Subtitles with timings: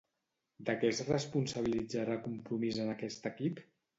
[0.69, 3.63] De què es responsabilitzarà Compromís en aquest equip?